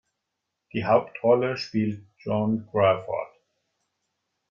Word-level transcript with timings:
Die 0.73 0.83
Hauptrolle 0.85 1.57
spielt 1.57 2.07
Joan 2.17 2.65
Crawford. 2.71 3.35